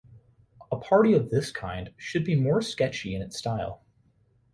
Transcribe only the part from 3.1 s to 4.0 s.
in its style.